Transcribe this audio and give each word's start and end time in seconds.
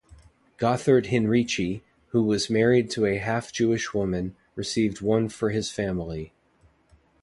Gotthard 0.57 1.09
Heinrici, 1.09 1.83
who 2.07 2.23
was 2.23 2.49
married 2.49 2.89
to 2.89 3.05
a 3.05 3.17
half-Jewish 3.19 3.93
woman, 3.93 4.35
received 4.55 4.99
one 5.01 5.29
for 5.29 5.51
his 5.51 5.69
family. 5.69 6.33